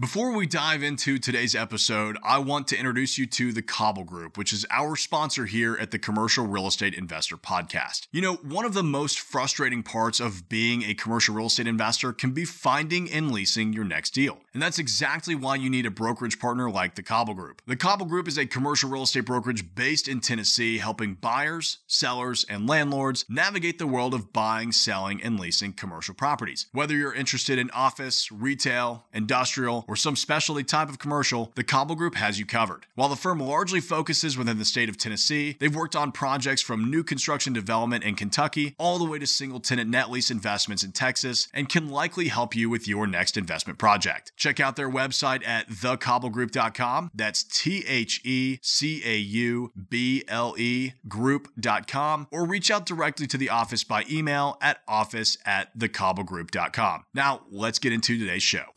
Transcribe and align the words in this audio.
Before 0.00 0.32
we 0.32 0.44
dive 0.48 0.82
into 0.82 1.18
today's 1.18 1.54
episode, 1.54 2.18
I 2.24 2.38
want 2.38 2.66
to 2.66 2.76
introduce 2.76 3.16
you 3.16 3.26
to 3.26 3.52
the 3.52 3.62
Cauble 3.62 4.02
Group, 4.02 4.36
which 4.36 4.52
is 4.52 4.66
our 4.68 4.96
sponsor 4.96 5.46
here 5.46 5.76
at 5.76 5.92
the 5.92 6.00
Commercial 6.00 6.48
Real 6.48 6.66
Estate 6.66 6.94
Investor 6.94 7.36
Podcast. 7.36 8.08
You 8.10 8.20
know, 8.20 8.34
one 8.34 8.64
of 8.64 8.74
the 8.74 8.82
most 8.82 9.20
frustrating 9.20 9.84
parts 9.84 10.18
of 10.18 10.48
being 10.48 10.82
a 10.82 10.94
commercial 10.94 11.36
real 11.36 11.46
estate 11.46 11.68
investor 11.68 12.12
can 12.12 12.32
be 12.32 12.44
finding 12.44 13.08
and 13.08 13.30
leasing 13.30 13.72
your 13.72 13.84
next 13.84 14.10
deal. 14.10 14.40
And 14.52 14.60
that's 14.60 14.80
exactly 14.80 15.36
why 15.36 15.54
you 15.54 15.70
need 15.70 15.86
a 15.86 15.92
brokerage 15.92 16.40
partner 16.40 16.68
like 16.72 16.96
the 16.96 17.02
Cauble 17.04 17.34
Group. 17.34 17.62
The 17.64 17.76
Cauble 17.76 18.06
Group 18.06 18.26
is 18.26 18.36
a 18.36 18.46
commercial 18.46 18.90
real 18.90 19.04
estate 19.04 19.26
brokerage 19.26 19.76
based 19.76 20.08
in 20.08 20.18
Tennessee, 20.18 20.78
helping 20.78 21.14
buyers, 21.14 21.78
sellers, 21.86 22.44
and 22.48 22.68
landlords 22.68 23.26
navigate 23.28 23.78
the 23.78 23.86
world 23.86 24.12
of 24.12 24.32
buying, 24.32 24.72
selling, 24.72 25.22
and 25.22 25.38
leasing 25.38 25.72
commercial 25.72 26.16
properties. 26.16 26.66
Whether 26.72 26.96
you're 26.96 27.14
interested 27.14 27.60
in 27.60 27.70
office, 27.70 28.32
retail, 28.32 29.04
industrial, 29.12 29.83
or 29.86 29.96
some 29.96 30.16
specialty 30.16 30.64
type 30.64 30.88
of 30.88 30.98
commercial, 30.98 31.52
the 31.54 31.64
Cauble 31.64 31.94
Group 31.94 32.14
has 32.14 32.38
you 32.38 32.46
covered. 32.46 32.86
While 32.94 33.08
the 33.08 33.16
firm 33.16 33.40
largely 33.40 33.80
focuses 33.80 34.36
within 34.36 34.58
the 34.58 34.64
state 34.64 34.88
of 34.88 34.96
Tennessee, 34.96 35.56
they've 35.58 35.74
worked 35.74 35.96
on 35.96 36.12
projects 36.12 36.62
from 36.62 36.90
new 36.90 37.02
construction 37.02 37.52
development 37.52 38.04
in 38.04 38.14
Kentucky 38.14 38.74
all 38.78 38.98
the 38.98 39.04
way 39.04 39.18
to 39.18 39.26
single 39.26 39.60
tenant 39.60 39.90
net 39.90 40.10
lease 40.10 40.30
investments 40.30 40.82
in 40.82 40.92
Texas 40.92 41.48
and 41.52 41.68
can 41.68 41.88
likely 41.88 42.28
help 42.28 42.54
you 42.54 42.70
with 42.70 42.88
your 42.88 43.06
next 43.06 43.36
investment 43.36 43.78
project. 43.78 44.32
Check 44.36 44.60
out 44.60 44.76
their 44.76 44.90
website 44.90 45.46
at 45.46 45.68
thecaublegroup.com. 45.68 47.10
That's 47.14 47.44
T 47.44 47.84
H 47.86 48.20
E 48.24 48.58
C 48.62 49.02
A 49.04 49.16
U 49.16 49.72
B 49.88 50.24
L 50.28 50.54
E 50.58 50.92
group.com 51.08 52.28
or 52.30 52.46
reach 52.46 52.70
out 52.70 52.86
directly 52.86 53.26
to 53.26 53.38
the 53.38 53.50
office 53.50 53.84
by 53.84 54.04
email 54.10 54.58
at 54.60 54.78
office 54.88 55.38
at 55.44 55.76
thecaublegroup.com. 55.78 57.04
Now, 57.14 57.42
let's 57.50 57.78
get 57.78 57.92
into 57.92 58.18
today's 58.18 58.42
show. 58.42 58.73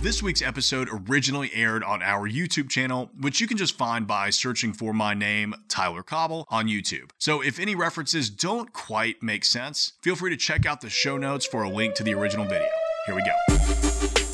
This 0.00 0.22
week's 0.22 0.42
episode 0.42 0.88
originally 1.10 1.50
aired 1.52 1.82
on 1.82 2.04
our 2.04 2.28
YouTube 2.28 2.70
channel, 2.70 3.10
which 3.20 3.40
you 3.40 3.48
can 3.48 3.56
just 3.56 3.76
find 3.76 4.06
by 4.06 4.30
searching 4.30 4.72
for 4.72 4.92
my 4.92 5.12
name, 5.12 5.56
Tyler 5.66 6.04
Cauble, 6.04 6.46
on 6.50 6.68
YouTube. 6.68 7.10
So 7.18 7.42
if 7.42 7.58
any 7.58 7.74
references 7.74 8.30
don't 8.30 8.72
quite 8.72 9.24
make 9.24 9.44
sense, 9.44 9.94
feel 10.00 10.14
free 10.14 10.30
to 10.30 10.36
check 10.36 10.66
out 10.66 10.82
the 10.82 10.88
show 10.88 11.16
notes 11.16 11.44
for 11.44 11.64
a 11.64 11.68
link 11.68 11.96
to 11.96 12.04
the 12.04 12.14
original 12.14 12.44
video. 12.44 12.68
Here 13.06 13.16
we 13.16 13.22
go. 13.22 14.27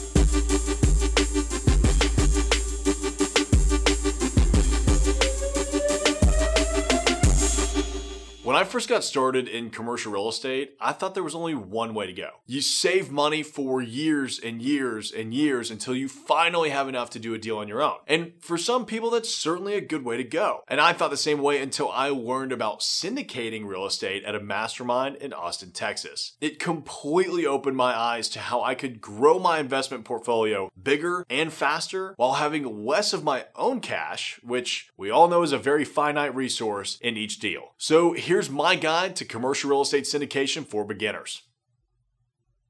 When 8.55 8.63
I 8.63 8.67
first 8.67 8.89
got 8.89 9.03
started 9.03 9.49
in 9.49 9.71
commercial 9.71 10.13
real 10.13 10.29
estate, 10.29 10.77
I 10.81 10.93
thought 10.93 11.15
there 11.15 11.25
was 11.25 11.35
only 11.35 11.57
one 11.57 11.93
way 11.93 12.07
to 12.07 12.13
go. 12.13 12.31
You 12.47 12.61
save 12.61 13.11
money 13.11 13.43
for 13.43 13.83
years 13.83 14.39
and 14.39 14.63
years 14.63 15.11
and 15.11 15.35
years 15.35 15.73
until 15.73 15.97
you 15.97 16.09
finally 16.09 16.71
have 16.71 16.89
enough 16.89 17.11
to 17.11 17.19
do 17.19 17.35
a 17.35 17.39
deal 17.39 17.59
on 17.59 17.67
your 17.67 17.83
own. 17.83 17.97
And 18.07 18.35
for 18.39 18.57
some 18.57 18.87
people, 18.87 19.11
that's 19.11 19.35
certainly 19.35 19.75
a 19.75 19.81
good 19.81 20.05
way 20.05 20.19
to 20.19 20.23
go. 20.23 20.63
And 20.69 20.81
I 20.81 20.93
thought 20.93 21.11
the 21.11 21.17
same 21.17 21.43
way 21.43 21.61
until 21.61 21.91
I 21.91 22.11
learned 22.11 22.53
about 22.53 22.79
syndicating 22.79 23.67
real 23.67 23.87
estate 23.87 24.23
at 24.23 24.37
a 24.37 24.41
mastermind 24.41 25.17
in 25.17 25.33
Austin, 25.33 25.73
Texas. 25.73 26.37
It 26.41 26.61
completely 26.61 27.45
opened 27.45 27.77
my 27.77 27.93
eyes 27.99 28.29
to 28.29 28.39
how 28.39 28.63
I 28.63 28.77
could 28.77 29.01
grow 29.01 29.41
my 29.41 29.59
investment 29.59 30.05
portfolio 30.05 30.71
bigger 30.81 31.27
and 31.29 31.53
faster 31.53 32.15
while 32.19 32.35
having 32.35 32.87
less 32.87 33.13
of 33.13 33.25
my 33.25 33.47
own 33.57 33.81
cash, 33.81 34.39
which 34.45 34.91
we 34.97 35.11
all 35.11 35.27
know 35.27 35.43
is 35.43 35.51
a 35.51 35.59
very 35.59 35.85
finite 35.85 36.37
resource 36.37 36.99
in 37.01 37.17
each 37.17 37.41
deal. 37.41 37.75
So 37.79 38.13
here's 38.13 38.44
Here's 38.45 38.53
my 38.53 38.77
guide 38.77 39.17
to 39.17 39.25
commercial 39.25 39.71
real 39.71 39.81
estate 39.81 40.05
syndication 40.05 40.67
for 40.67 40.85
beginners. 40.85 41.45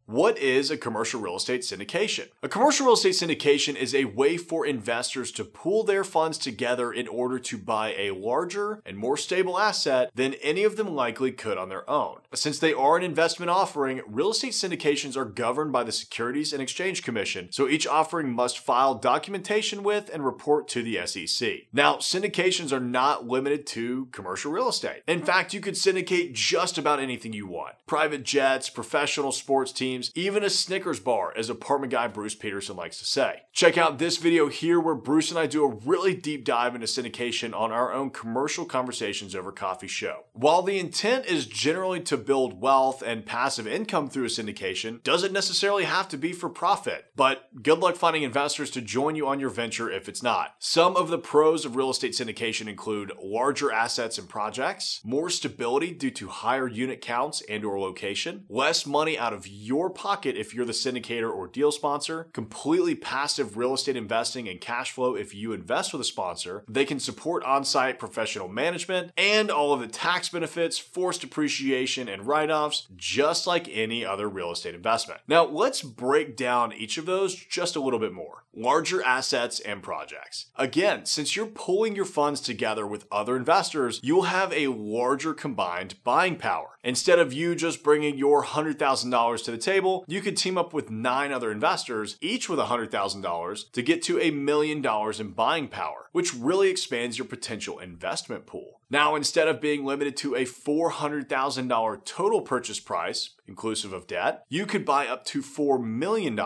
What 0.07 0.37
is 0.37 0.71
a 0.71 0.77
commercial 0.77 1.19
real 1.19 1.37
estate 1.37 1.63
syndication? 1.63 2.29
A 2.43 2.49
commercial 2.49 2.85
real 2.85 2.95
estate 2.95 3.15
syndication 3.15 3.75
is 3.75 3.95
a 3.95 4.05
way 4.05 4.37
for 4.37 4.67
investors 4.67 5.33
to 5.33 5.47
pool 5.47 5.83
their 5.83 6.05
funds 6.05 6.37
together 6.37 6.93
in 6.93 7.09
order 7.09 7.39
to 7.39 7.57
buy 7.57 7.95
a 7.95 8.11
larger 8.11 8.83
and 8.85 8.99
more 8.99 9.17
stable 9.17 9.59
asset 9.59 10.11
than 10.15 10.35
any 10.43 10.63
of 10.63 10.77
them 10.77 10.95
likely 10.95 11.33
could 11.33 11.57
on 11.57 11.71
their 11.71 11.89
own. 11.89 12.19
Since 12.35 12.59
they 12.59 12.75
are 12.75 12.99
an 12.99 13.03
investment 13.03 13.49
offering, 13.49 14.03
real 14.07 14.33
estate 14.33 14.53
syndications 14.53 15.17
are 15.17 15.25
governed 15.25 15.73
by 15.73 15.85
the 15.85 15.91
Securities 15.91 16.53
and 16.53 16.61
Exchange 16.61 17.03
Commission, 17.03 17.51
so 17.51 17.67
each 17.67 17.87
offering 17.87 18.31
must 18.31 18.59
file 18.59 18.97
documentation 18.97 19.83
with 19.83 20.11
and 20.13 20.23
report 20.23 20.69
to 20.69 20.83
the 20.83 21.01
SEC. 21.07 21.61
Now, 21.73 21.97
syndications 21.97 22.73
are 22.73 22.81
not 22.81 23.27
limited 23.27 23.67
to 23.69 24.09
commercial 24.13 24.53
real 24.53 24.69
estate. 24.69 25.03
In 25.09 25.23
fact, 25.23 25.55
you 25.55 25.63
could 25.63 25.79
syndicate 25.79 26.35
just 26.35 26.77
about 26.77 27.01
anything 27.01 27.33
you 27.33 27.47
want 27.47 27.77
private 27.87 28.23
jets, 28.23 28.69
professional 28.69 29.33
sports 29.33 29.73
teams 29.73 29.94
teams, 29.95 30.11
even 30.15 30.43
a 30.43 30.51
Snickers 30.51 31.01
bar, 31.01 31.33
as 31.37 31.49
apartment 31.49 31.93
guy 31.93 32.09
Bruce 32.09 32.35
Peterson 32.35 32.77
likes 32.77 32.99
to 32.99 33.05
say. 33.05 33.43
Check 33.53 33.79
out 33.79 33.99
this 33.99 34.17
video 34.17 34.49
here 34.49 34.81
where 34.81 34.95
Bruce 34.95 35.31
and 35.31 35.39
I 35.39 35.47
do 35.47 35.65
a 35.65 35.75
really 35.75 36.15
deep 36.15 36.45
dive 36.45 36.75
into 36.75 36.87
syndication 36.87 37.55
on 37.55 37.71
our 37.73 37.93
own 37.93 38.11
commercial 38.11 38.65
conversations 38.65 39.35
over 39.35 39.53
coffee 39.53 39.87
show. 39.87 40.25
While 40.33 40.63
the 40.63 40.79
intent 40.79 41.27
is 41.27 41.47
generally 41.47 42.01
to 42.01 42.17
build 42.17 42.61
wealth 42.61 43.03
and 43.03 43.27
passive 43.27 43.67
income 43.67 44.09
through 44.09 44.25
a 44.25 44.29
syndication, 44.29 45.03
doesn't 45.03 45.33
necessarily 45.33 45.85
have 45.85 46.09
to 46.09 46.17
be 46.17 46.33
for 46.33 46.49
profit. 46.49 47.07
But 47.15 47.63
good 47.63 47.79
luck 47.79 47.97
finding 47.97 48.23
investors 48.23 48.71
to 48.73 48.81
join 48.81 49.15
you 49.15 49.29
on 49.29 49.41
your 49.41 49.51
venture 49.51 49.91
if 49.91 50.09
it's 50.09 50.23
not. 50.23 50.55
Some 50.59 50.97
of 50.97 51.09
the 51.09 51.19
pros 51.19 51.65
of 51.65 51.77
real 51.77 51.91
estate 51.91 52.13
syndication 52.13 52.67
include 52.67 53.13
larger 53.23 53.71
assets 53.71 54.19
and 54.19 54.29
projects, 54.29 55.01
more 55.05 55.31
stability 55.31 55.93
due 55.93 56.11
to 56.11 56.29
higher 56.29 56.67
unit 56.67 57.01
counts 57.01 57.43
and 57.49 57.65
or 57.65 57.79
location, 57.79 58.45
less 58.49 58.87
money 58.87 59.17
out 59.17 59.33
of 59.33 59.47
your 59.47 59.84
your 59.85 59.91
pocket 59.91 60.35
if 60.35 60.55
you're 60.55 60.65
the 60.65 60.73
syndicator 60.73 61.31
or 61.31 61.47
deal 61.47 61.71
sponsor, 61.71 62.29
completely 62.33 62.95
passive 62.95 63.59
real 63.59 63.75
estate 63.75 63.97
investing 63.97 64.49
and 64.49 64.59
cash 64.59 64.91
flow 64.93 65.15
if 65.15 65.35
you 65.35 65.53
invest 65.53 65.93
with 65.93 66.01
a 66.01 66.05
sponsor. 66.05 66.65
They 66.67 66.87
can 66.87 66.99
support 66.99 67.45
on 67.45 67.67
site 67.67 67.99
professional 67.99 68.49
management 68.49 69.13
and 69.19 69.51
all 69.51 69.75
of 69.75 69.81
the 69.81 69.87
tax 69.87 70.31
benefits, 70.31 70.79
forced 70.79 71.21
depreciation, 71.21 72.09
and 72.09 72.27
write 72.27 72.51
offs, 72.51 72.89
just 72.97 73.47
like 73.47 73.69
any 73.71 74.07
other 74.07 74.27
real 74.27 74.53
estate 74.53 74.75
investment. 74.75 75.21
Now, 75.29 75.45
let's 75.45 75.83
break 75.83 76.35
down 76.35 76.73
each 76.73 76.97
of 76.97 77.05
those 77.05 77.35
just 77.35 77.77
a 77.77 77.81
little 77.81 78.01
bit 78.01 78.15
more 78.15 78.45
larger 78.57 79.03
assets 79.03 79.61
and 79.61 79.83
projects. 79.83 80.47
Again, 80.57 81.07
since 81.07 81.35
you're 81.35 81.47
pulling 81.47 81.97
your 81.97 82.05
funds 82.05 82.41
together 82.41 82.87
with 82.87 83.07
other 83.11 83.37
investors, 83.37 84.01
you'll 84.03 84.23
have 84.23 84.53
a 84.53 84.69
larger 84.69 85.35
combined 85.35 85.97
buying 86.05 86.37
power. 86.37 86.79
Instead 86.83 87.19
of 87.19 87.33
you 87.33 87.55
just 87.55 87.83
bringing 87.83 88.17
your 88.17 88.45
$100,000 88.45 89.45
to 89.45 89.51
the 89.51 89.59
table, 89.59 89.74
you 90.07 90.21
could 90.21 90.37
team 90.37 90.57
up 90.57 90.73
with 90.73 90.91
nine 90.91 91.33
other 91.33 91.51
investors, 91.51 92.17
each 92.21 92.49
with 92.49 92.59
$100,000, 92.59 93.73
to 93.73 93.83
get 93.83 94.03
to 94.03 94.21
a 94.21 94.31
million 94.31 94.81
dollars 94.81 95.21
in 95.21 95.31
buying 95.31 95.69
power, 95.69 96.09
which 96.13 96.35
really 96.35 96.69
expands 96.69 97.19
your 97.19 97.27
potential 97.27 97.79
investment 97.79 98.47
pool. 98.47 98.81
Now, 98.95 99.17
instead 99.17 99.49
of 99.49 99.61
being 99.61 99.85
limited 99.85 100.17
to 100.19 100.37
a 100.37 100.45
$400,000 100.45 102.05
total 102.05 102.43
purchase 102.43 102.79
price, 102.79 103.31
inclusive 103.49 103.93
of 103.93 104.07
debt, 104.07 104.45
you 104.49 104.67
could 104.67 104.85
buy 104.85 105.09
up 105.09 105.25
to 105.25 105.43
$4 105.43 105.83
million, 105.83 106.39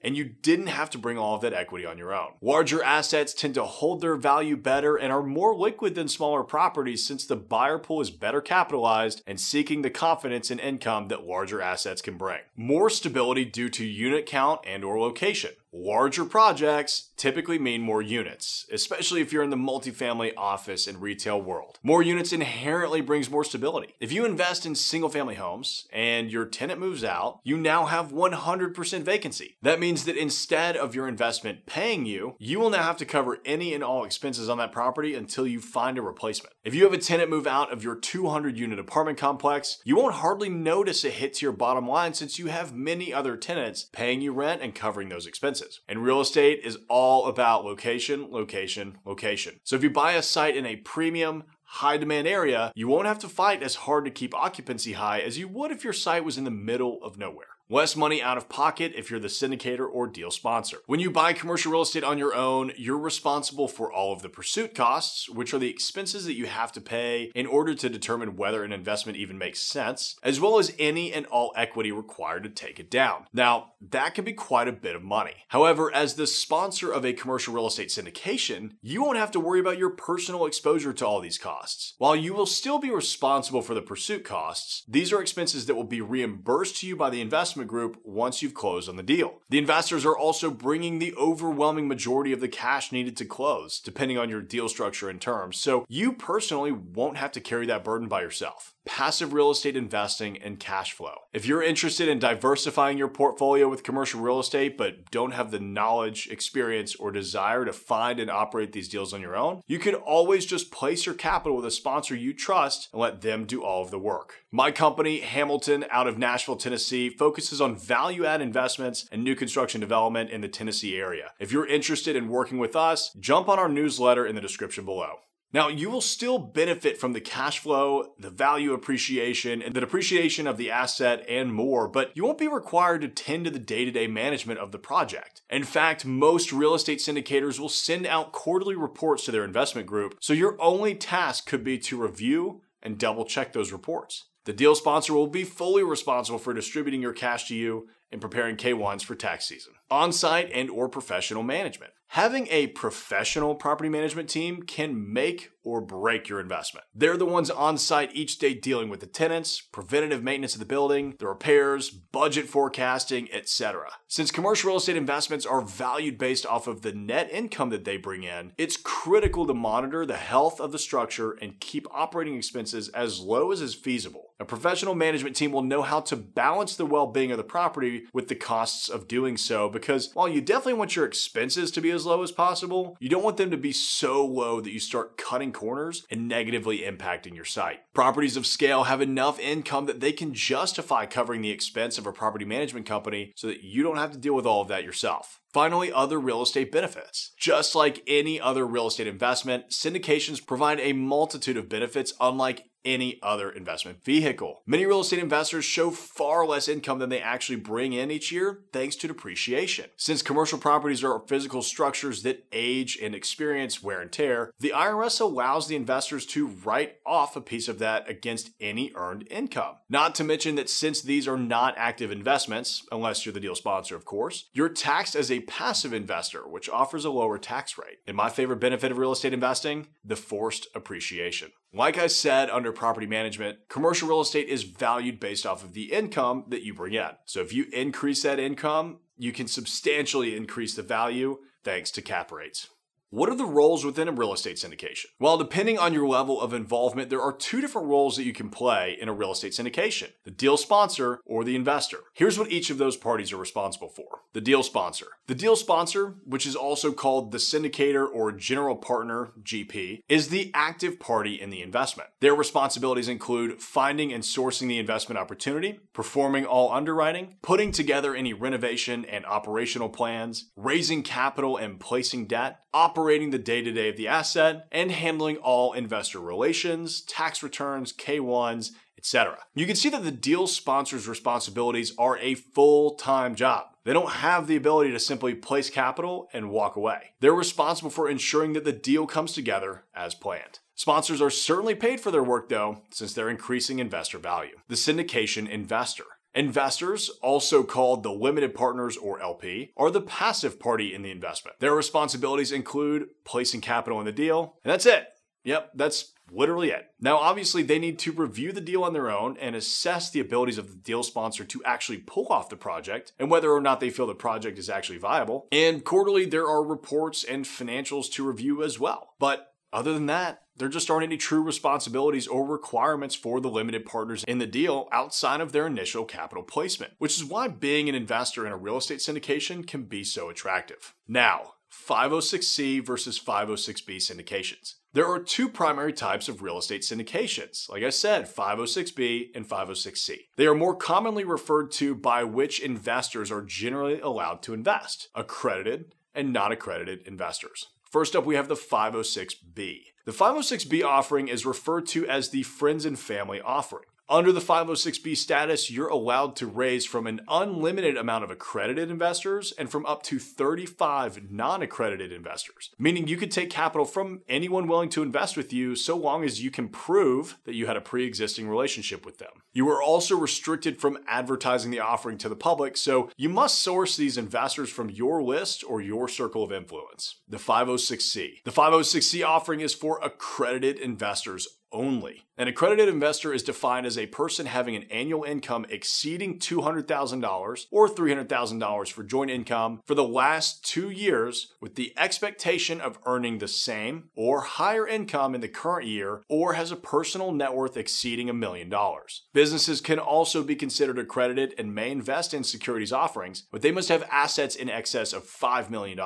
and 0.00 0.16
you 0.16 0.24
didn't 0.24 0.68
have 0.68 0.88
to 0.90 0.98
bring 0.98 1.18
all 1.18 1.34
of 1.34 1.42
that 1.42 1.52
equity 1.52 1.84
on 1.84 1.98
your 1.98 2.14
own. 2.14 2.30
Larger 2.40 2.82
assets 2.82 3.34
tend 3.34 3.52
to 3.52 3.64
hold 3.64 4.00
their 4.00 4.16
value 4.16 4.56
better 4.56 4.96
and 4.96 5.12
are 5.12 5.22
more 5.22 5.54
liquid 5.54 5.94
than 5.94 6.08
smaller 6.08 6.42
properties 6.42 7.06
since 7.06 7.26
the 7.26 7.36
buyer 7.36 7.78
pool 7.78 8.00
is 8.00 8.10
better 8.10 8.40
capitalized 8.40 9.20
and 9.26 9.38
seeking 9.38 9.82
the 9.82 9.90
confidence 9.90 10.50
and 10.50 10.58
income 10.58 11.08
that 11.08 11.26
larger 11.26 11.60
assets 11.60 12.00
can 12.00 12.16
bring. 12.16 12.40
More 12.56 12.88
stability 12.88 13.44
due 13.44 13.68
to 13.68 13.84
unit 13.84 14.24
count 14.24 14.60
and 14.66 14.84
or 14.84 14.98
location. 14.98 15.50
Larger 15.72 16.24
projects 16.24 17.10
typically 17.16 17.56
mean 17.56 17.80
more 17.80 18.02
units, 18.02 18.66
especially 18.72 19.20
if 19.20 19.32
you're 19.32 19.44
in 19.44 19.50
the 19.50 19.56
multifamily 19.56 20.32
office 20.36 20.88
and 20.88 21.00
retail 21.00 21.40
world. 21.40 21.78
More 21.80 22.02
units 22.02 22.32
inherently 22.32 23.00
brings 23.00 23.30
more 23.30 23.44
stability. 23.44 23.94
If 24.00 24.10
you 24.10 24.24
invest 24.24 24.66
in 24.66 24.74
single 24.74 25.10
family 25.10 25.36
homes 25.36 25.86
and 25.92 26.28
your 26.28 26.44
tenant 26.46 26.80
moves 26.80 27.04
out, 27.04 27.38
you 27.44 27.56
now 27.56 27.84
have 27.84 28.10
100% 28.10 29.02
vacancy. 29.02 29.58
That 29.62 29.78
means 29.78 30.06
that 30.06 30.16
instead 30.16 30.76
of 30.76 30.96
your 30.96 31.06
investment 31.06 31.66
paying 31.66 32.04
you, 32.04 32.34
you 32.40 32.58
will 32.58 32.70
now 32.70 32.82
have 32.82 32.96
to 32.96 33.04
cover 33.04 33.38
any 33.44 33.72
and 33.72 33.84
all 33.84 34.04
expenses 34.04 34.48
on 34.48 34.58
that 34.58 34.72
property 34.72 35.14
until 35.14 35.46
you 35.46 35.60
find 35.60 35.98
a 35.98 36.02
replacement. 36.02 36.54
If 36.64 36.74
you 36.74 36.82
have 36.82 36.92
a 36.92 36.98
tenant 36.98 37.30
move 37.30 37.46
out 37.46 37.72
of 37.72 37.84
your 37.84 37.94
200 37.94 38.58
unit 38.58 38.80
apartment 38.80 39.18
complex, 39.18 39.78
you 39.84 39.94
won't 39.94 40.16
hardly 40.16 40.48
notice 40.48 41.04
a 41.04 41.10
hit 41.10 41.34
to 41.34 41.46
your 41.46 41.52
bottom 41.52 41.86
line 41.86 42.14
since 42.14 42.40
you 42.40 42.46
have 42.46 42.74
many 42.74 43.14
other 43.14 43.36
tenants 43.36 43.86
paying 43.92 44.20
you 44.20 44.32
rent 44.32 44.62
and 44.62 44.74
covering 44.74 45.10
those 45.10 45.26
expenses 45.26 45.59
expenses. 45.60 45.80
And 45.88 46.02
real 46.02 46.20
estate 46.20 46.60
is 46.64 46.78
all 46.88 47.26
about 47.26 47.64
location, 47.64 48.30
location, 48.30 48.98
location. 49.04 49.60
So 49.64 49.76
if 49.76 49.82
you 49.82 49.90
buy 49.90 50.12
a 50.12 50.22
site 50.22 50.56
in 50.56 50.66
a 50.66 50.76
premium, 50.76 51.44
high 51.64 51.96
demand 51.96 52.26
area, 52.26 52.72
you 52.74 52.88
won't 52.88 53.06
have 53.06 53.18
to 53.20 53.28
fight 53.28 53.62
as 53.62 53.74
hard 53.74 54.04
to 54.04 54.10
keep 54.10 54.34
occupancy 54.34 54.92
high 54.92 55.20
as 55.20 55.38
you 55.38 55.48
would 55.48 55.70
if 55.70 55.84
your 55.84 55.92
site 55.92 56.24
was 56.24 56.38
in 56.38 56.44
the 56.44 56.50
middle 56.50 56.98
of 57.02 57.18
nowhere. 57.18 57.46
Less 57.72 57.94
money 57.94 58.20
out 58.20 58.36
of 58.36 58.48
pocket 58.48 58.94
if 58.96 59.12
you're 59.12 59.20
the 59.20 59.28
syndicator 59.28 59.86
or 59.88 60.08
deal 60.08 60.32
sponsor. 60.32 60.78
When 60.86 60.98
you 60.98 61.08
buy 61.08 61.32
commercial 61.32 61.70
real 61.70 61.82
estate 61.82 62.02
on 62.02 62.18
your 62.18 62.34
own, 62.34 62.72
you're 62.76 62.98
responsible 62.98 63.68
for 63.68 63.92
all 63.92 64.12
of 64.12 64.22
the 64.22 64.28
pursuit 64.28 64.74
costs, 64.74 65.30
which 65.30 65.54
are 65.54 65.58
the 65.60 65.70
expenses 65.70 66.24
that 66.24 66.34
you 66.34 66.46
have 66.46 66.72
to 66.72 66.80
pay 66.80 67.30
in 67.32 67.46
order 67.46 67.76
to 67.76 67.88
determine 67.88 68.34
whether 68.34 68.64
an 68.64 68.72
investment 68.72 69.18
even 69.18 69.38
makes 69.38 69.60
sense, 69.60 70.16
as 70.24 70.40
well 70.40 70.58
as 70.58 70.74
any 70.80 71.12
and 71.12 71.26
all 71.26 71.52
equity 71.54 71.92
required 71.92 72.42
to 72.42 72.48
take 72.48 72.80
it 72.80 72.90
down. 72.90 73.26
Now, 73.32 73.74
that 73.90 74.16
can 74.16 74.24
be 74.24 74.32
quite 74.32 74.66
a 74.66 74.72
bit 74.72 74.96
of 74.96 75.04
money. 75.04 75.44
However, 75.50 75.94
as 75.94 76.14
the 76.14 76.26
sponsor 76.26 76.90
of 76.90 77.06
a 77.06 77.12
commercial 77.12 77.54
real 77.54 77.68
estate 77.68 77.90
syndication, 77.90 78.72
you 78.82 79.04
won't 79.04 79.16
have 79.16 79.30
to 79.30 79.38
worry 79.38 79.60
about 79.60 79.78
your 79.78 79.90
personal 79.90 80.44
exposure 80.44 80.92
to 80.92 81.06
all 81.06 81.20
these 81.20 81.38
costs. 81.38 81.94
While 81.98 82.16
you 82.16 82.34
will 82.34 82.46
still 82.46 82.80
be 82.80 82.90
responsible 82.90 83.62
for 83.62 83.74
the 83.74 83.80
pursuit 83.80 84.24
costs, 84.24 84.82
these 84.88 85.12
are 85.12 85.22
expenses 85.22 85.66
that 85.66 85.76
will 85.76 85.84
be 85.84 86.00
reimbursed 86.00 86.78
to 86.78 86.88
you 86.88 86.96
by 86.96 87.10
the 87.10 87.20
investment 87.20 87.59
group 87.64 88.00
once 88.04 88.42
you've 88.42 88.54
closed 88.54 88.88
on 88.88 88.96
the 88.96 89.02
deal. 89.02 89.40
The 89.48 89.58
investors 89.58 90.04
are 90.04 90.16
also 90.16 90.50
bringing 90.50 90.98
the 90.98 91.14
overwhelming 91.14 91.88
majority 91.88 92.32
of 92.32 92.40
the 92.40 92.48
cash 92.48 92.92
needed 92.92 93.16
to 93.18 93.24
close, 93.24 93.80
depending 93.80 94.18
on 94.18 94.28
your 94.28 94.42
deal 94.42 94.68
structure 94.68 95.08
and 95.08 95.20
terms, 95.20 95.56
so 95.56 95.84
you 95.88 96.12
personally 96.12 96.72
won't 96.72 97.16
have 97.16 97.32
to 97.32 97.40
carry 97.40 97.66
that 97.66 97.84
burden 97.84 98.08
by 98.08 98.22
yourself 98.22 98.74
passive 98.86 99.32
real 99.32 99.50
estate 99.50 99.76
investing, 99.76 100.36
and 100.38 100.58
cash 100.58 100.92
flow. 100.92 101.14
If 101.32 101.46
you're 101.46 101.62
interested 101.62 102.08
in 102.08 102.18
diversifying 102.18 102.98
your 102.98 103.08
portfolio 103.08 103.68
with 103.68 103.82
commercial 103.82 104.20
real 104.20 104.40
estate 104.40 104.76
but 104.76 105.10
don't 105.10 105.32
have 105.32 105.50
the 105.50 105.60
knowledge, 105.60 106.28
experience, 106.30 106.94
or 106.94 107.12
desire 107.12 107.64
to 107.64 107.72
find 107.72 108.18
and 108.18 108.30
operate 108.30 108.72
these 108.72 108.88
deals 108.88 109.12
on 109.12 109.20
your 109.20 109.36
own, 109.36 109.62
you 109.66 109.78
can 109.78 109.94
always 109.94 110.46
just 110.46 110.70
place 110.70 111.06
your 111.06 111.14
capital 111.14 111.56
with 111.56 111.66
a 111.66 111.70
sponsor 111.70 112.14
you 112.14 112.32
trust 112.32 112.88
and 112.92 113.00
let 113.00 113.20
them 113.20 113.44
do 113.44 113.62
all 113.62 113.82
of 113.82 113.90
the 113.90 113.98
work. 113.98 114.44
My 114.50 114.70
company, 114.70 115.20
Hamilton, 115.20 115.84
out 115.90 116.08
of 116.08 116.18
Nashville, 116.18 116.56
Tennessee, 116.56 117.08
focuses 117.08 117.60
on 117.60 117.76
value 117.76 118.24
add 118.24 118.40
investments 118.40 119.06
and 119.12 119.22
new 119.22 119.36
construction 119.36 119.80
development 119.80 120.30
in 120.30 120.40
the 120.40 120.48
Tennessee 120.48 120.96
area. 120.96 121.32
If 121.38 121.52
you're 121.52 121.66
interested 121.66 122.16
in 122.16 122.28
working 122.28 122.58
with 122.58 122.74
us, 122.74 123.12
jump 123.20 123.48
on 123.48 123.58
our 123.58 123.68
newsletter 123.68 124.26
in 124.26 124.34
the 124.34 124.40
description 124.40 124.84
below. 124.84 125.20
Now, 125.52 125.66
you 125.66 125.90
will 125.90 126.00
still 126.00 126.38
benefit 126.38 126.96
from 126.96 127.12
the 127.12 127.20
cash 127.20 127.58
flow, 127.58 128.12
the 128.16 128.30
value 128.30 128.72
appreciation, 128.72 129.60
and 129.60 129.74
the 129.74 129.80
depreciation 129.80 130.46
of 130.46 130.56
the 130.56 130.70
asset 130.70 131.24
and 131.28 131.52
more, 131.52 131.88
but 131.88 132.16
you 132.16 132.24
won't 132.24 132.38
be 132.38 132.46
required 132.46 133.00
to 133.00 133.08
tend 133.08 133.46
to 133.46 133.50
the 133.50 133.58
day 133.58 133.84
to 133.84 133.90
day 133.90 134.06
management 134.06 134.60
of 134.60 134.70
the 134.70 134.78
project. 134.78 135.42
In 135.50 135.64
fact, 135.64 136.04
most 136.04 136.52
real 136.52 136.74
estate 136.74 137.00
syndicators 137.00 137.58
will 137.58 137.68
send 137.68 138.06
out 138.06 138.30
quarterly 138.30 138.76
reports 138.76 139.24
to 139.24 139.32
their 139.32 139.44
investment 139.44 139.88
group, 139.88 140.16
so 140.20 140.32
your 140.32 140.56
only 140.60 140.94
task 140.94 141.46
could 141.46 141.64
be 141.64 141.78
to 141.78 142.00
review 142.00 142.62
and 142.80 142.96
double 142.96 143.24
check 143.24 143.52
those 143.52 143.72
reports. 143.72 144.26
The 144.44 144.52
deal 144.52 144.76
sponsor 144.76 145.14
will 145.14 145.26
be 145.26 145.44
fully 145.44 145.82
responsible 145.82 146.38
for 146.38 146.54
distributing 146.54 147.02
your 147.02 147.12
cash 147.12 147.48
to 147.48 147.56
you 147.56 147.88
and 148.12 148.20
preparing 148.20 148.56
K1s 148.56 149.02
for 149.02 149.16
tax 149.16 149.46
season. 149.46 149.74
On-site 149.90 150.50
and 150.52 150.70
or 150.70 150.88
professional 150.88 151.42
management. 151.42 151.92
Having 152.14 152.48
a 152.50 152.66
professional 152.68 153.54
property 153.54 153.88
management 153.88 154.28
team 154.28 154.64
can 154.64 155.12
make 155.12 155.52
or 155.62 155.80
break 155.80 156.28
your 156.28 156.40
investment. 156.40 156.86
They're 156.94 157.16
the 157.16 157.26
ones 157.26 157.50
on 157.50 157.78
site 157.78 158.10
each 158.14 158.38
day 158.38 158.54
dealing 158.54 158.88
with 158.88 158.98
the 158.98 159.06
tenants, 159.06 159.60
preventative 159.60 160.22
maintenance 160.22 160.54
of 160.54 160.58
the 160.58 160.66
building, 160.66 161.14
the 161.18 161.28
repairs, 161.28 161.90
budget 161.90 162.48
forecasting, 162.48 163.28
etc. 163.32 163.90
Since 164.08 164.32
commercial 164.32 164.68
real 164.68 164.78
estate 164.78 164.96
investments 164.96 165.46
are 165.46 165.60
valued 165.60 166.18
based 166.18 166.46
off 166.46 166.66
of 166.66 166.82
the 166.82 166.92
net 166.92 167.30
income 167.30 167.70
that 167.70 167.84
they 167.84 167.96
bring 167.96 168.24
in, 168.24 168.52
it's 168.58 168.76
critical 168.76 169.46
to 169.46 169.54
monitor 169.54 170.04
the 170.04 170.16
health 170.16 170.60
of 170.60 170.72
the 170.72 170.78
structure 170.78 171.32
and 171.32 171.60
keep 171.60 171.86
operating 171.92 172.36
expenses 172.36 172.88
as 172.88 173.20
low 173.20 173.52
as 173.52 173.60
is 173.60 173.74
feasible. 173.74 174.30
A 174.40 174.44
professional 174.46 174.94
management 174.94 175.36
team 175.36 175.52
will 175.52 175.62
know 175.62 175.82
how 175.82 176.00
to 176.00 176.16
balance 176.16 176.74
the 176.74 176.86
well-being 176.86 177.30
of 177.30 177.36
the 177.36 177.44
property 177.44 178.04
with 178.14 178.28
the 178.28 178.34
costs 178.34 178.88
of 178.88 179.06
doing 179.06 179.36
so 179.36 179.68
because 179.80 180.10
while 180.14 180.28
you 180.28 180.40
definitely 180.40 180.74
want 180.74 180.94
your 180.94 181.04
expenses 181.04 181.70
to 181.72 181.80
be 181.80 181.90
as 181.90 182.06
low 182.06 182.22
as 182.22 182.32
possible, 182.32 182.96
you 183.00 183.08
don't 183.08 183.24
want 183.24 183.36
them 183.36 183.50
to 183.50 183.56
be 183.56 183.72
so 183.72 184.24
low 184.24 184.60
that 184.60 184.72
you 184.72 184.80
start 184.80 185.16
cutting 185.16 185.52
corners 185.52 186.06
and 186.10 186.28
negatively 186.28 186.80
impacting 186.80 187.34
your 187.34 187.44
site. 187.44 187.80
Properties 187.94 188.36
of 188.36 188.46
scale 188.46 188.84
have 188.84 189.00
enough 189.00 189.40
income 189.40 189.86
that 189.86 190.00
they 190.00 190.12
can 190.12 190.34
justify 190.34 191.06
covering 191.06 191.40
the 191.40 191.50
expense 191.50 191.98
of 191.98 192.06
a 192.06 192.12
property 192.12 192.44
management 192.44 192.86
company 192.86 193.32
so 193.36 193.46
that 193.46 193.64
you 193.64 193.82
don't 193.82 193.96
have 193.96 194.12
to 194.12 194.18
deal 194.18 194.34
with 194.34 194.46
all 194.46 194.62
of 194.62 194.68
that 194.68 194.84
yourself. 194.84 195.40
Finally, 195.52 195.92
other 195.92 196.20
real 196.20 196.42
estate 196.42 196.70
benefits. 196.70 197.32
Just 197.36 197.74
like 197.74 198.04
any 198.06 198.40
other 198.40 198.64
real 198.64 198.86
estate 198.86 199.08
investment, 199.08 199.70
syndications 199.70 200.44
provide 200.46 200.78
a 200.78 200.92
multitude 200.92 201.56
of 201.56 201.68
benefits 201.68 202.12
unlike 202.20 202.69
any 202.84 203.18
other 203.22 203.50
investment 203.50 204.04
vehicle. 204.04 204.62
Many 204.66 204.86
real 204.86 205.00
estate 205.00 205.18
investors 205.18 205.64
show 205.64 205.90
far 205.90 206.46
less 206.46 206.68
income 206.68 206.98
than 206.98 207.10
they 207.10 207.20
actually 207.20 207.56
bring 207.56 207.92
in 207.92 208.10
each 208.10 208.32
year 208.32 208.60
thanks 208.72 208.96
to 208.96 209.08
depreciation. 209.08 209.90
Since 209.96 210.22
commercial 210.22 210.58
properties 210.58 211.04
are 211.04 211.22
physical 211.26 211.62
structures 211.62 212.22
that 212.22 212.46
age 212.52 212.98
and 213.00 213.14
experience 213.14 213.82
wear 213.82 214.00
and 214.00 214.10
tear, 214.10 214.52
the 214.58 214.72
IRS 214.74 215.20
allows 215.20 215.66
the 215.66 215.76
investors 215.76 216.26
to 216.26 216.46
write 216.46 216.96
off 217.04 217.36
a 217.36 217.40
piece 217.40 217.68
of 217.68 217.78
that 217.78 218.08
against 218.08 218.50
any 218.60 218.92
earned 218.94 219.26
income. 219.30 219.76
Not 219.88 220.14
to 220.16 220.24
mention 220.24 220.54
that 220.56 220.70
since 220.70 221.02
these 221.02 221.26
are 221.28 221.36
not 221.36 221.74
active 221.76 222.10
investments, 222.10 222.86
unless 222.92 223.24
you're 223.24 223.32
the 223.32 223.40
deal 223.40 223.54
sponsor, 223.54 223.96
of 223.96 224.04
course, 224.04 224.48
you're 224.52 224.68
taxed 224.68 225.14
as 225.14 225.30
a 225.30 225.40
passive 225.40 225.92
investor, 225.92 226.48
which 226.48 226.68
offers 226.68 227.04
a 227.04 227.10
lower 227.10 227.38
tax 227.38 227.76
rate. 227.78 227.98
And 228.06 228.16
my 228.16 228.30
favorite 228.30 228.60
benefit 228.60 228.92
of 228.92 228.98
real 228.98 229.12
estate 229.12 229.32
investing? 229.32 229.88
The 230.04 230.16
forced 230.16 230.68
appreciation. 230.74 231.50
Like 231.72 231.98
I 231.98 232.08
said 232.08 232.50
under 232.50 232.72
property 232.72 233.06
management, 233.06 233.58
commercial 233.68 234.08
real 234.08 234.20
estate 234.20 234.48
is 234.48 234.64
valued 234.64 235.20
based 235.20 235.46
off 235.46 235.62
of 235.62 235.72
the 235.72 235.92
income 235.92 236.46
that 236.48 236.64
you 236.64 236.74
bring 236.74 236.94
in. 236.94 237.10
So 237.26 237.40
if 237.40 237.52
you 237.52 237.66
increase 237.72 238.22
that 238.22 238.40
income, 238.40 238.98
you 239.16 239.32
can 239.32 239.46
substantially 239.46 240.36
increase 240.36 240.74
the 240.74 240.82
value 240.82 241.38
thanks 241.62 241.92
to 241.92 242.02
cap 242.02 242.32
rates. 242.32 242.68
What 243.12 243.28
are 243.28 243.34
the 243.34 243.44
roles 243.44 243.84
within 243.84 244.06
a 244.06 244.12
real 244.12 244.32
estate 244.32 244.54
syndication? 244.54 245.06
Well, 245.18 245.36
depending 245.36 245.80
on 245.80 245.92
your 245.92 246.06
level 246.06 246.40
of 246.40 246.54
involvement, 246.54 247.10
there 247.10 247.20
are 247.20 247.32
two 247.32 247.60
different 247.60 247.88
roles 247.88 248.16
that 248.16 248.22
you 248.22 248.32
can 248.32 248.50
play 248.50 248.96
in 249.00 249.08
a 249.08 249.12
real 249.12 249.32
estate 249.32 249.50
syndication 249.50 250.10
the 250.22 250.30
deal 250.30 250.56
sponsor 250.56 251.20
or 251.26 251.42
the 251.42 251.56
investor. 251.56 251.98
Here's 252.14 252.38
what 252.38 252.52
each 252.52 252.70
of 252.70 252.78
those 252.78 252.96
parties 252.96 253.32
are 253.32 253.36
responsible 253.36 253.88
for 253.88 254.20
the 254.32 254.40
deal 254.40 254.62
sponsor. 254.62 255.06
The 255.26 255.34
deal 255.34 255.56
sponsor, 255.56 256.14
which 256.24 256.46
is 256.46 256.54
also 256.54 256.92
called 256.92 257.32
the 257.32 257.38
syndicator 257.38 258.06
or 258.08 258.30
general 258.30 258.76
partner, 258.76 259.32
GP, 259.42 260.02
is 260.08 260.28
the 260.28 260.52
active 260.54 261.00
party 261.00 261.40
in 261.40 261.50
the 261.50 261.62
investment. 261.62 262.10
Their 262.20 262.36
responsibilities 262.36 263.08
include 263.08 263.60
finding 263.60 264.12
and 264.12 264.22
sourcing 264.22 264.68
the 264.68 264.78
investment 264.78 265.18
opportunity, 265.18 265.80
performing 265.92 266.46
all 266.46 266.70
underwriting, 266.70 267.38
putting 267.42 267.72
together 267.72 268.14
any 268.14 268.32
renovation 268.32 269.04
and 269.04 269.26
operational 269.26 269.88
plans, 269.88 270.50
raising 270.54 271.02
capital 271.02 271.56
and 271.56 271.80
placing 271.80 272.26
debt, 272.26 272.60
operating 272.72 272.99
the 273.04 273.38
day 273.38 273.62
to 273.62 273.72
day 273.72 273.88
of 273.88 273.96
the 273.96 274.08
asset, 274.08 274.66
and 274.70 274.90
handling 274.90 275.36
all 275.38 275.72
investor 275.72 276.20
relations, 276.20 277.02
tax 277.02 277.42
returns, 277.42 277.92
K1s, 277.92 278.72
etc. 278.98 279.38
You 279.54 279.66
can 279.66 279.76
see 279.76 279.88
that 279.88 280.04
the 280.04 280.10
deal 280.10 280.46
sponsor's 280.46 281.08
responsibilities 281.08 281.94
are 281.98 282.18
a 282.18 282.34
full 282.34 282.96
time 282.96 283.34
job. 283.34 283.66
They 283.84 283.94
don't 283.94 284.10
have 284.10 284.46
the 284.46 284.56
ability 284.56 284.90
to 284.90 284.98
simply 284.98 285.34
place 285.34 285.70
capital 285.70 286.28
and 286.34 286.50
walk 286.50 286.76
away. 286.76 287.14
They're 287.20 287.32
responsible 287.32 287.90
for 287.90 288.10
ensuring 288.10 288.52
that 288.52 288.64
the 288.64 288.72
deal 288.72 289.06
comes 289.06 289.32
together 289.32 289.84
as 289.94 290.14
planned. 290.14 290.58
Sponsors 290.74 291.22
are 291.22 291.30
certainly 291.30 291.74
paid 291.74 292.00
for 292.00 292.10
their 292.10 292.22
work 292.22 292.48
though, 292.50 292.82
since 292.90 293.14
they're 293.14 293.30
increasing 293.30 293.78
investor 293.78 294.18
value. 294.18 294.56
The 294.68 294.74
syndication 294.74 295.48
investor. 295.48 296.04
Investors, 296.34 297.10
also 297.22 297.62
called 297.62 298.02
the 298.02 298.12
limited 298.12 298.54
partners 298.54 298.96
or 298.96 299.20
LP, 299.20 299.72
are 299.76 299.90
the 299.90 300.00
passive 300.00 300.60
party 300.60 300.94
in 300.94 301.02
the 301.02 301.10
investment. 301.10 301.58
Their 301.58 301.74
responsibilities 301.74 302.52
include 302.52 303.08
placing 303.24 303.62
capital 303.62 303.98
in 303.98 304.06
the 304.06 304.12
deal, 304.12 304.56
and 304.64 304.72
that's 304.72 304.86
it. 304.86 305.08
Yep, 305.42 305.72
that's 305.74 306.12
literally 306.30 306.70
it. 306.70 306.86
Now, 307.00 307.16
obviously, 307.16 307.62
they 307.62 307.78
need 307.78 307.98
to 308.00 308.12
review 308.12 308.52
the 308.52 308.60
deal 308.60 308.84
on 308.84 308.92
their 308.92 309.10
own 309.10 309.36
and 309.38 309.56
assess 309.56 310.10
the 310.10 310.20
abilities 310.20 310.58
of 310.58 310.68
the 310.68 310.76
deal 310.76 311.02
sponsor 311.02 311.44
to 311.44 311.64
actually 311.64 311.98
pull 311.98 312.26
off 312.28 312.48
the 312.50 312.56
project 312.56 313.12
and 313.18 313.30
whether 313.30 313.50
or 313.50 313.60
not 313.60 313.80
they 313.80 313.90
feel 313.90 314.06
the 314.06 314.14
project 314.14 314.58
is 314.58 314.70
actually 314.70 314.98
viable. 314.98 315.48
And 315.50 315.84
quarterly, 315.84 316.26
there 316.26 316.46
are 316.46 316.62
reports 316.62 317.24
and 317.24 317.44
financials 317.44 318.10
to 318.12 318.26
review 318.26 318.62
as 318.62 318.78
well. 318.78 319.14
But 319.18 319.52
other 319.72 319.92
than 319.92 320.06
that, 320.06 320.42
there 320.60 320.68
just 320.68 320.90
aren't 320.90 321.04
any 321.04 321.16
true 321.16 321.40
responsibilities 321.40 322.26
or 322.26 322.46
requirements 322.46 323.14
for 323.14 323.40
the 323.40 323.48
limited 323.48 323.86
partners 323.86 324.24
in 324.24 324.36
the 324.36 324.46
deal 324.46 324.88
outside 324.92 325.40
of 325.40 325.52
their 325.52 325.66
initial 325.66 326.04
capital 326.04 326.42
placement, 326.42 326.92
which 326.98 327.16
is 327.16 327.24
why 327.24 327.48
being 327.48 327.88
an 327.88 327.94
investor 327.94 328.46
in 328.46 328.52
a 328.52 328.58
real 328.58 328.76
estate 328.76 328.98
syndication 328.98 329.66
can 329.66 329.84
be 329.84 330.04
so 330.04 330.28
attractive. 330.28 330.94
Now, 331.08 331.54
506C 331.72 332.84
versus 332.84 333.18
506B 333.18 333.96
syndications. 333.96 334.74
There 334.92 335.06
are 335.06 335.18
two 335.18 335.48
primary 335.48 335.94
types 335.94 336.28
of 336.28 336.42
real 336.42 336.58
estate 336.58 336.82
syndications. 336.82 337.70
Like 337.70 337.82
I 337.82 337.90
said, 337.90 338.26
506B 338.26 339.28
and 339.34 339.48
506C. 339.48 340.16
They 340.36 340.46
are 340.46 340.54
more 340.54 340.76
commonly 340.76 341.24
referred 341.24 341.70
to 341.72 341.94
by 341.94 342.24
which 342.24 342.60
investors 342.60 343.30
are 343.30 343.42
generally 343.42 343.98
allowed 344.00 344.42
to 344.42 344.52
invest 344.52 345.08
accredited 345.14 345.94
and 346.14 346.34
non 346.34 346.52
accredited 346.52 347.06
investors. 347.06 347.68
First 347.90 348.14
up, 348.14 348.24
we 348.24 348.36
have 348.36 348.46
the 348.46 348.54
506B. 348.54 349.80
The 350.06 350.12
506B 350.12 350.84
offering 350.84 351.26
is 351.26 351.44
referred 351.44 351.86
to 351.88 352.06
as 352.06 352.30
the 352.30 352.44
friends 352.44 352.84
and 352.86 352.96
family 352.96 353.40
offering. 353.40 353.84
Under 354.10 354.32
the 354.32 354.40
506B 354.40 355.16
status, 355.16 355.70
you're 355.70 355.86
allowed 355.86 356.34
to 356.36 356.48
raise 356.48 356.84
from 356.84 357.06
an 357.06 357.20
unlimited 357.28 357.96
amount 357.96 358.24
of 358.24 358.30
accredited 358.32 358.90
investors 358.90 359.52
and 359.56 359.70
from 359.70 359.86
up 359.86 360.02
to 360.02 360.18
35 360.18 361.30
non 361.30 361.62
accredited 361.62 362.10
investors, 362.10 362.70
meaning 362.76 363.06
you 363.06 363.16
could 363.16 363.30
take 363.30 363.50
capital 363.50 363.84
from 363.84 364.22
anyone 364.28 364.66
willing 364.66 364.88
to 364.88 365.04
invest 365.04 365.36
with 365.36 365.52
you 365.52 365.76
so 365.76 365.96
long 365.96 366.24
as 366.24 366.42
you 366.42 366.50
can 366.50 366.68
prove 366.68 367.38
that 367.44 367.54
you 367.54 367.68
had 367.68 367.76
a 367.76 367.80
pre 367.80 368.04
existing 368.04 368.48
relationship 368.48 369.06
with 369.06 369.18
them. 369.18 369.30
You 369.52 369.68
are 369.68 369.80
also 369.80 370.16
restricted 370.16 370.80
from 370.80 370.98
advertising 371.06 371.70
the 371.70 371.78
offering 371.78 372.18
to 372.18 372.28
the 372.28 372.34
public, 372.34 372.76
so 372.76 373.10
you 373.16 373.28
must 373.28 373.60
source 373.60 373.96
these 373.96 374.18
investors 374.18 374.70
from 374.70 374.90
your 374.90 375.22
list 375.22 375.62
or 375.62 375.80
your 375.80 376.08
circle 376.08 376.42
of 376.42 376.50
influence. 376.50 377.20
The 377.28 377.36
506C. 377.36 378.42
The 378.44 378.50
506C 378.50 379.24
offering 379.24 379.60
is 379.60 379.72
for 379.72 380.00
accredited 380.02 380.80
investors 380.80 381.59
only. 381.72 382.24
An 382.40 382.48
accredited 382.48 382.88
investor 382.88 383.34
is 383.34 383.42
defined 383.42 383.84
as 383.84 383.98
a 383.98 384.06
person 384.06 384.46
having 384.46 384.74
an 384.74 384.84
annual 384.84 385.24
income 385.24 385.66
exceeding 385.68 386.38
$200,000 386.38 387.66
or 387.70 387.86
$300,000 387.86 388.90
for 388.90 389.02
joint 389.02 389.30
income 389.30 389.82
for 389.84 389.94
the 389.94 390.02
last 390.02 390.64
two 390.64 390.88
years 390.88 391.52
with 391.60 391.74
the 391.74 391.92
expectation 391.98 392.80
of 392.80 392.98
earning 393.04 393.38
the 393.38 393.46
same 393.46 394.08
or 394.16 394.40
higher 394.40 394.88
income 394.88 395.34
in 395.34 395.42
the 395.42 395.48
current 395.48 395.86
year 395.86 396.22
or 396.30 396.54
has 396.54 396.72
a 396.72 396.76
personal 396.76 397.30
net 397.30 397.54
worth 397.54 397.76
exceeding 397.76 398.30
a 398.30 398.32
million 398.32 398.70
dollars. 398.70 399.26
Businesses 399.34 399.82
can 399.82 399.98
also 399.98 400.42
be 400.42 400.56
considered 400.56 400.98
accredited 400.98 401.54
and 401.58 401.74
may 401.74 401.90
invest 401.90 402.32
in 402.32 402.42
securities 402.42 402.90
offerings, 402.90 403.44
but 403.52 403.60
they 403.60 403.70
must 403.70 403.90
have 403.90 404.08
assets 404.10 404.56
in 404.56 404.70
excess 404.70 405.12
of 405.12 405.24
$5 405.24 405.68
million. 405.68 406.00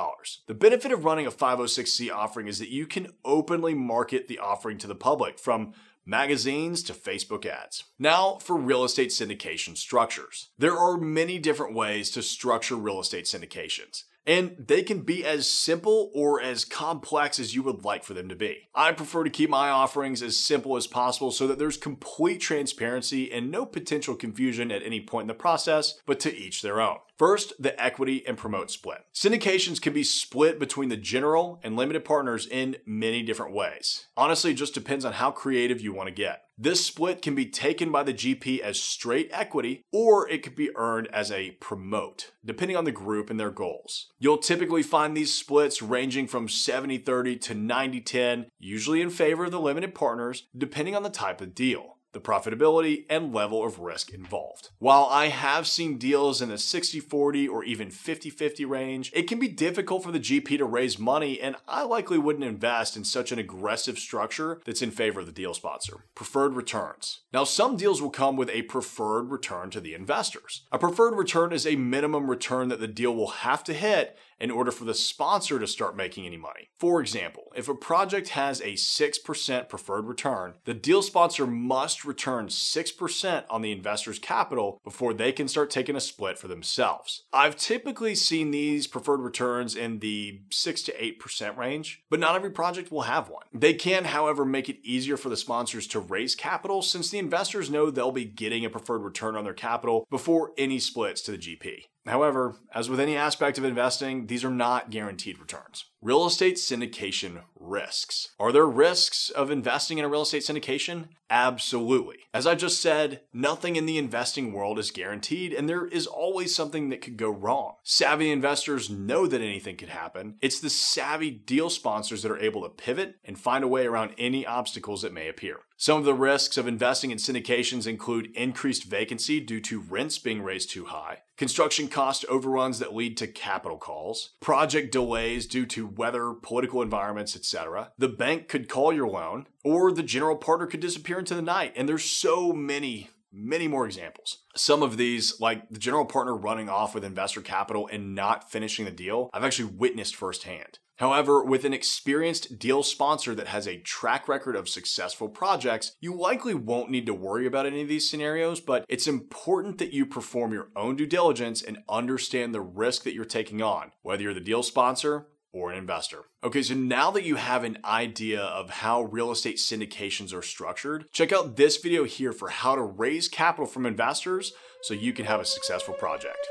The 0.47 0.53
benefit 0.53 0.91
of 0.91 1.05
running 1.05 1.27
a 1.27 1.31
506c 1.31 2.13
offering 2.13 2.49
is 2.49 2.59
that 2.59 2.67
you 2.67 2.85
can 2.85 3.13
openly 3.23 3.73
market 3.73 4.27
the 4.27 4.39
offering 4.39 4.77
to 4.79 4.87
the 4.87 4.95
public 4.95 5.39
from 5.39 5.54
from 5.55 5.73
magazines 6.05 6.83
to 6.83 6.93
Facebook 6.93 7.45
ads. 7.45 7.85
Now 7.97 8.37
for 8.41 8.57
real 8.57 8.83
estate 8.83 9.09
syndication 9.09 9.77
structures. 9.77 10.49
There 10.57 10.77
are 10.77 10.97
many 10.97 11.39
different 11.39 11.73
ways 11.73 12.11
to 12.11 12.21
structure 12.21 12.75
real 12.75 12.99
estate 12.99 13.25
syndications. 13.25 14.03
And 14.27 14.55
they 14.57 14.81
can 14.81 15.01
be 15.01 15.23
as 15.23 15.49
simple 15.49 16.11
or 16.13 16.41
as 16.41 16.65
complex 16.65 17.39
as 17.39 17.53
you 17.53 17.61
would 17.63 17.85
like 17.85 18.03
for 18.03 18.15
them 18.15 18.27
to 18.29 18.35
be. 18.35 18.69
I 18.73 18.91
prefer 18.91 19.23
to 19.23 19.29
keep 19.29 19.51
my 19.51 19.69
offerings 19.69 20.23
as 20.23 20.35
simple 20.35 20.75
as 20.75 20.87
possible 20.87 21.31
so 21.31 21.45
that 21.47 21.59
there's 21.59 21.77
complete 21.77 22.41
transparency 22.41 23.31
and 23.31 23.51
no 23.51 23.65
potential 23.65 24.15
confusion 24.15 24.71
at 24.71 24.83
any 24.83 24.99
point 24.99 25.25
in 25.25 25.27
the 25.27 25.35
process, 25.35 25.99
but 26.07 26.19
to 26.21 26.35
each 26.35 26.63
their 26.63 26.81
own. 26.81 26.97
First, 27.17 27.53
the 27.57 27.81
equity 27.81 28.25
and 28.27 28.37
promote 28.37 28.69
split. 28.69 29.05
Syndications 29.13 29.81
can 29.81 29.93
be 29.93 30.03
split 30.03 30.59
between 30.59 30.89
the 30.89 30.97
general 30.97 31.61
and 31.63 31.77
limited 31.77 32.03
partners 32.03 32.45
in 32.45 32.75
many 32.85 33.23
different 33.23 33.53
ways. 33.53 34.07
Honestly, 34.17 34.51
it 34.51 34.55
just 34.55 34.73
depends 34.73 35.05
on 35.05 35.13
how 35.13 35.31
creative 35.31 35.79
you 35.79 35.93
want 35.93 36.07
to 36.07 36.13
get. 36.13 36.41
This 36.57 36.85
split 36.85 37.21
can 37.21 37.35
be 37.35 37.45
taken 37.45 37.91
by 37.91 38.03
the 38.03 38.13
GP 38.13 38.59
as 38.59 38.79
straight 38.79 39.29
equity, 39.31 39.83
or 39.91 40.29
it 40.29 40.41
could 40.41 40.55
be 40.55 40.75
earned 40.75 41.07
as 41.11 41.31
a 41.31 41.51
promote, 41.51 42.31
depending 42.43 42.77
on 42.77 42.85
the 42.85 42.91
group 42.91 43.29
and 43.29 43.39
their 43.39 43.51
goals. 43.51 44.07
You'll 44.19 44.37
typically 44.37 44.83
find 44.83 45.15
these 45.15 45.33
splits 45.33 45.81
ranging 45.81 46.27
from 46.27 46.47
70 46.47 46.99
30 46.99 47.37
to 47.37 47.53
90 47.53 48.01
10, 48.01 48.45
usually 48.57 49.01
in 49.01 49.09
favor 49.09 49.45
of 49.45 49.51
the 49.51 49.59
limited 49.59 49.95
partners, 49.95 50.47
depending 50.57 50.95
on 50.95 51.03
the 51.03 51.09
type 51.09 51.41
of 51.41 51.55
deal 51.55 51.94
the 52.15 52.21
profitability, 52.21 53.05
and 53.09 53.31
level 53.31 53.63
of 53.63 53.77
risk 53.77 54.11
involved. 54.11 54.69
While 54.79 55.05
I 55.11 55.27
have 55.27 55.67
seen 55.67 55.99
deals 55.99 56.41
in 56.41 56.49
the 56.49 56.57
60 56.57 56.99
40 56.99 57.47
or 57.47 57.63
even 57.63 57.91
50 57.91 58.31
50 58.31 58.65
range, 58.65 59.11
it 59.13 59.27
can 59.27 59.37
be 59.37 59.47
difficult 59.47 60.03
for 60.03 60.11
the 60.11 60.19
GP 60.19 60.57
to 60.57 60.65
raise 60.65 60.97
money, 60.97 61.39
and 61.39 61.57
I 61.67 61.83
likely 61.83 62.17
wouldn't 62.17 62.45
invest 62.45 62.97
in 62.97 63.03
such 63.03 63.31
an 63.31 63.37
aggressive 63.37 63.99
structure 63.99 64.61
that's 64.65 64.81
in 64.81 64.91
favor 64.91 65.19
of 65.19 65.25
the 65.27 65.31
deal 65.31 65.53
sponsor. 65.53 66.05
Preferred 66.15 66.55
returns. 66.55 67.19
Now, 67.33 67.43
some 67.43 67.75
deals 67.75 68.01
will 68.01 68.09
come 68.09 68.37
with 68.37 68.49
a 68.49 68.63
preferred 68.63 69.29
return 69.29 69.69
to 69.71 69.81
the 69.81 69.93
investors. 69.93 70.63
A 70.71 70.79
preferred 70.79 71.15
return 71.15 71.51
is 71.51 71.67
a 71.67 71.75
minimum 71.75 72.29
return 72.29 72.69
that 72.69 72.79
the 72.79 72.87
deal 72.87 73.13
will 73.13 73.27
have 73.27 73.63
to 73.65 73.73
hit 73.73 74.17
in 74.39 74.51
order 74.51 74.71
for 74.71 74.85
the 74.85 74.93
sponsor 74.93 75.59
to 75.59 75.67
start 75.67 75.95
making 75.95 76.25
any 76.25 76.37
money. 76.37 76.69
For 76.79 77.01
example, 77.01 77.51
if 77.55 77.69
a 77.69 77.75
project 77.75 78.29
has 78.29 78.61
a 78.61 78.73
6% 78.73 79.69
preferred 79.69 80.05
return, 80.05 80.55
the 80.65 80.73
deal 80.73 81.01
sponsor 81.01 81.47
must 81.47 82.05
return 82.05 82.47
6% 82.47 83.43
on 83.49 83.61
the 83.61 83.71
investor's 83.71 84.19
capital 84.19 84.79
before 84.83 85.13
they 85.13 85.31
can 85.31 85.47
start 85.47 85.69
taking 85.69 85.95
a 85.95 86.01
split 86.01 86.37
for 86.37 86.47
themselves. 86.47 87.23
I've 87.31 87.55
typically 87.55 88.15
seen 88.15 88.51
these 88.51 88.87
preferred 88.87 89.21
returns 89.21 89.75
in 89.75 89.99
the 89.99 90.41
6 90.51 90.81
to 90.83 90.93
8% 90.93 91.57
range, 91.57 92.03
but 92.09 92.19
not 92.19 92.35
every 92.35 92.51
project 92.51 92.91
will 92.91 93.03
have 93.03 93.29
one. 93.29 93.45
They 93.53 93.73
can, 93.73 94.05
however, 94.05 94.45
make 94.45 94.69
it 94.69 94.79
easier 94.83 95.17
for 95.17 95.29
the 95.29 95.37
sponsors 95.37 95.87
to 95.87 95.99
raise 95.99 96.35
capital 96.35 96.81
since 96.81 97.09
the 97.09 97.19
investors 97.19 97.69
know 97.69 97.89
they'll 97.89 98.11
be 98.11 98.25
getting 98.25 98.65
a 98.65 98.69
preferred 98.69 99.03
return 99.03 99.35
on 99.35 99.43
their 99.43 99.53
capital 99.53 100.05
before 100.09 100.51
any 100.57 100.79
splits 100.79 101.21
to 101.21 101.31
the 101.31 101.37
GP. 101.37 101.85
However, 102.05 102.55
as 102.73 102.89
with 102.89 102.99
any 102.99 103.15
aspect 103.15 103.57
of 103.57 103.63
investing, 103.63 104.27
these 104.27 104.43
are 104.45 104.51
not 104.51 104.91
guaranteed 104.91 105.39
returns. 105.39 105.85
Real 106.01 106.27
estate 106.27 106.57
syndication 106.57 107.41
risks. 107.59 108.29
Are 108.39 108.51
there 108.51 108.67
risks 108.67 109.29
of 109.29 109.49
investing 109.49 109.97
in 109.97 110.05
a 110.05 110.07
real 110.07 110.21
estate 110.21 110.43
syndication? 110.43 111.07
Absolutely. 111.29 112.17
As 112.33 112.45
I 112.45 112.53
just 112.53 112.79
said, 112.79 113.21
nothing 113.33 113.75
in 113.75 113.87
the 113.87 113.97
investing 113.97 114.53
world 114.53 114.77
is 114.77 114.91
guaranteed, 114.91 115.51
and 115.51 115.67
there 115.67 115.87
is 115.87 116.05
always 116.05 116.53
something 116.53 116.89
that 116.89 117.01
could 117.01 117.17
go 117.17 117.29
wrong. 117.29 117.75
Savvy 117.83 118.31
investors 118.31 118.89
know 118.89 119.25
that 119.25 119.41
anything 119.41 119.77
could 119.77 119.89
happen. 119.89 120.35
It's 120.41 120.59
the 120.59 120.69
savvy 120.69 121.31
deal 121.31 121.71
sponsors 121.71 122.21
that 122.21 122.31
are 122.31 122.39
able 122.39 122.61
to 122.61 122.69
pivot 122.69 123.15
and 123.23 123.39
find 123.39 123.63
a 123.63 123.67
way 123.67 123.87
around 123.87 124.11
any 124.17 124.45
obstacles 124.45 125.01
that 125.01 125.13
may 125.13 125.27
appear. 125.27 125.61
Some 125.77 125.97
of 125.97 126.05
the 126.05 126.13
risks 126.13 126.57
of 126.57 126.67
investing 126.67 127.11
in 127.11 127.17
syndications 127.17 127.87
include 127.87 128.31
increased 128.35 128.85
vacancy 128.85 129.39
due 129.41 129.59
to 129.61 129.81
rents 129.81 130.17
being 130.19 130.41
raised 130.41 130.69
too 130.69 130.85
high, 130.85 131.23
construction 131.35 131.89
cost 131.89 132.23
overruns 132.29 132.79
that 132.79 132.95
lead 132.95 133.17
to 133.17 133.27
capital 133.27 133.77
calls, 133.77 134.35
project 134.39 134.93
delays 134.93 135.45
due 135.45 135.65
to 135.65 135.87
weather, 135.97 136.33
political 136.33 136.81
environments, 136.81 137.35
etc. 137.35 137.91
The 137.97 138.09
bank 138.09 138.47
could 138.47 138.69
call 138.69 138.93
your 138.93 139.07
loan, 139.07 139.47
or 139.63 139.91
the 139.91 140.03
general 140.03 140.35
partner 140.35 140.67
could 140.67 140.79
disappear 140.79 141.19
into 141.19 141.35
the 141.35 141.41
night. 141.41 141.73
And 141.75 141.87
there's 141.87 142.05
so 142.05 142.53
many 142.53 143.09
many 143.35 143.67
more 143.67 143.85
examples. 143.85 144.43
Some 144.55 144.81
of 144.81 144.97
these, 144.97 145.39
like 145.41 145.69
the 145.69 145.79
general 145.79 146.05
partner 146.05 146.35
running 146.35 146.69
off 146.69 146.95
with 146.95 147.03
investor 147.03 147.41
capital 147.41 147.89
and 147.91 148.15
not 148.15 148.49
finishing 148.49 148.85
the 148.85 148.91
deal, 148.91 149.29
I've 149.33 149.43
actually 149.43 149.73
witnessed 149.75 150.15
firsthand. 150.15 150.79
However, 150.97 151.43
with 151.43 151.65
an 151.65 151.73
experienced 151.73 152.57
deal 152.57 152.81
sponsor 152.81 153.35
that 153.35 153.47
has 153.47 153.67
a 153.67 153.81
track 153.81 154.29
record 154.29 154.55
of 154.55 154.69
successful 154.69 155.27
projects, 155.27 155.93
you 155.99 156.15
likely 156.15 156.53
won't 156.53 156.89
need 156.89 157.05
to 157.07 157.13
worry 157.13 157.45
about 157.45 157.65
any 157.65 157.81
of 157.81 157.89
these 157.89 158.09
scenarios, 158.09 158.61
but 158.61 158.85
it's 158.87 159.07
important 159.07 159.77
that 159.79 159.91
you 159.91 160.05
perform 160.05 160.53
your 160.53 160.69
own 160.73 160.95
due 160.95 161.05
diligence 161.05 161.61
and 161.61 161.79
understand 161.89 162.53
the 162.53 162.61
risk 162.61 163.03
that 163.03 163.13
you're 163.13 163.25
taking 163.25 163.61
on, 163.61 163.91
whether 164.03 164.23
you're 164.23 164.33
the 164.33 164.39
deal 164.39 164.63
sponsor 164.63 165.27
or 165.55 165.71
an 165.71 165.77
investor. 165.77 166.25
Okay, 166.43 166.61
so 166.61 166.73
now 166.73 167.09
that 167.11 167.23
you 167.23 167.37
have 167.37 167.63
an 167.63 167.77
idea 167.85 168.41
of 168.41 168.69
how 168.69 169.03
real 169.03 169.31
estate 169.31 169.55
syndications 169.55 170.33
are 170.33 170.41
structured, 170.41 171.05
check 171.13 171.31
out 171.31 171.55
this 171.55 171.77
video 171.77 172.03
here 172.03 172.33
for 172.33 172.49
how 172.49 172.75
to 172.75 172.81
raise 172.81 173.29
capital 173.29 173.65
from 173.65 173.85
investors 173.85 174.51
so 174.81 174.93
you 174.93 175.13
can 175.13 175.25
have 175.25 175.39
a 175.39 175.45
successful 175.45 175.93
project. 175.93 176.45